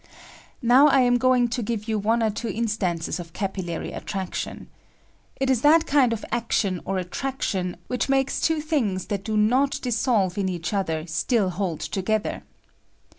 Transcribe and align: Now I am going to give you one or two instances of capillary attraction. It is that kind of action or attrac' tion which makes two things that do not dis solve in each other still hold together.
Now 0.63 0.87
I 0.87 1.01
am 1.01 1.19
going 1.19 1.47
to 1.49 1.61
give 1.61 1.87
you 1.87 1.99
one 1.99 2.23
or 2.23 2.31
two 2.31 2.47
instances 2.47 3.19
of 3.19 3.33
capillary 3.33 3.91
attraction. 3.91 4.67
It 5.35 5.47
is 5.47 5.61
that 5.61 5.85
kind 5.85 6.11
of 6.11 6.25
action 6.31 6.81
or 6.85 6.95
attrac' 6.99 7.39
tion 7.43 7.77
which 7.85 8.09
makes 8.09 8.41
two 8.41 8.61
things 8.61 9.05
that 9.13 9.23
do 9.23 9.37
not 9.37 9.77
dis 9.83 9.97
solve 9.97 10.39
in 10.39 10.49
each 10.49 10.73
other 10.73 11.05
still 11.05 11.51
hold 11.51 11.81
together. 11.81 12.41